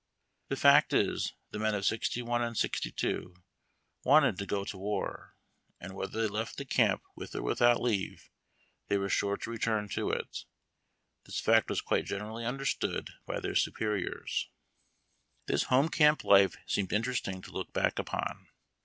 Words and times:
The 0.47 0.55
fact 0.55 0.93
is, 0.93 1.33
the 1.51 1.59
men 1.59 1.75
of 1.75 1.85
'61 1.85 2.41
and 2.41 2.57
'62 2.57 3.35
ivanted 4.03 4.39
to 4.39 4.47
go 4.47 4.63
to 4.65 4.75
ivar, 4.77 5.35
and, 5.79 5.93
whether 5.93 6.19
they 6.23 6.27
left 6.27 6.57
the 6.57 6.65
camp 6.65 7.03
witli 7.15 7.35
or 7.35 7.43
without 7.43 7.83
leave, 7.83 8.31
they 8.87 8.97
were 8.97 9.09
sure 9.09 9.37
to 9.37 9.51
return 9.51 9.89
to 9.89 10.09
it. 10.09 10.45
This 11.25 11.39
fact 11.39 11.69
was 11.69 11.81
quite 11.81 12.05
generally 12.05 12.45
understood 12.47 13.11
by 13.27 13.39
their 13.39 13.53
superiors. 13.53 14.49
This 15.45 15.65
home 15.65 15.89
camp 15.89 16.23
life 16.23 16.57
seems 16.65 16.91
interesting 16.91 17.43
to 17.43 17.51
look 17.51 17.71
back 17.71 17.99
upon. 17.99 18.47